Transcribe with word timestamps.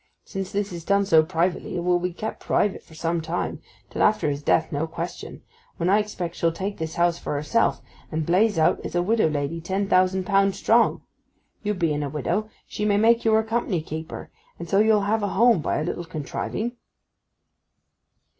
Since 0.25 0.51
this 0.51 0.71
is 0.71 0.83
done 0.83 1.05
so 1.05 1.21
privately 1.21 1.75
it 1.75 1.81
will 1.83 1.99
be 1.99 2.11
kept 2.11 2.39
private 2.39 2.81
for 2.81 2.95
some 2.95 3.21
time—till 3.21 4.01
after 4.01 4.31
his 4.31 4.41
death, 4.41 4.71
no 4.71 4.87
question;—when 4.87 5.89
I 5.91 5.99
expect 5.99 6.33
she'll 6.35 6.51
take 6.51 6.79
this 6.79 6.95
house 6.95 7.19
for 7.19 7.35
herself; 7.35 7.83
and 8.11 8.25
blaze 8.25 8.57
out 8.57 8.83
as 8.83 8.95
a 8.95 9.03
widow 9.03 9.29
lady 9.29 9.61
ten 9.61 9.87
thousand 9.87 10.23
pound 10.23 10.55
strong. 10.55 11.03
You 11.61 11.75
being 11.75 12.01
a 12.01 12.09
widow, 12.09 12.49
she 12.65 12.83
may 12.83 12.97
make 12.97 13.23
you 13.25 13.33
her 13.33 13.43
company 13.43 13.83
keeper; 13.83 14.31
and 14.57 14.67
so 14.67 14.79
you'll 14.79 15.01
have 15.01 15.21
a 15.21 15.27
home 15.37 15.61
by 15.61 15.77
a 15.77 15.83
little 15.83 16.05
contriving. 16.05 16.77